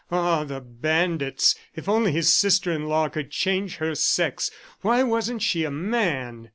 Ah, 0.09 0.43
the 0.43 0.59
bandits!... 0.59 1.53
If 1.75 1.87
only 1.87 2.11
his 2.11 2.33
sister 2.33 2.71
in 2.71 2.87
law 2.87 3.07
could 3.07 3.29
change 3.29 3.75
her 3.75 3.93
sex! 3.93 4.49
Why 4.81 5.03
wasn't 5.03 5.43
she 5.43 5.63
a 5.63 5.69
man? 5.69 6.49